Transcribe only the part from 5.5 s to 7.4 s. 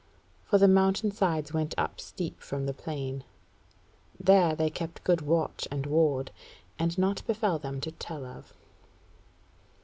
and ward, and naught